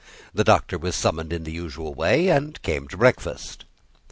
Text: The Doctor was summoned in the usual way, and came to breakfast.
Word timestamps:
The 0.33 0.43
Doctor 0.43 0.79
was 0.79 0.95
summoned 0.95 1.31
in 1.31 1.43
the 1.43 1.51
usual 1.51 1.93
way, 1.93 2.29
and 2.29 2.59
came 2.63 2.87
to 2.87 2.97
breakfast. 2.97 3.65